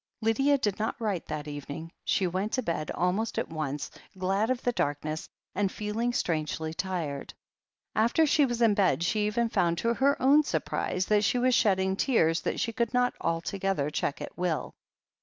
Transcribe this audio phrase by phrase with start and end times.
[0.21, 1.91] Lydia did not write that evening.
[2.03, 4.71] She went to bed 190 THE HEEL OF ACHILLES almost at once, glad of the
[4.71, 7.35] darkness, and feeling strangely tired.
[7.93, 11.53] After she was in bed she even found, to her own surprise, that she was
[11.53, 14.73] shedding tears that she could not altogether check at will.